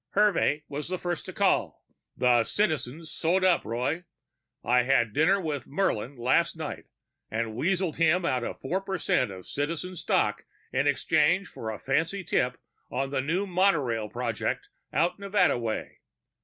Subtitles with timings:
[0.13, 1.85] Hervey was the first to call.
[2.17, 4.05] "The Citizen's sewed up, Roy!
[4.63, 6.85] I had dinner with Murlin last night
[7.29, 10.43] and weaseled him out of four percent of Citizen stock
[10.73, 12.57] in exchange for a fancy tip
[12.89, 15.99] on the new monorail project out Nevada way.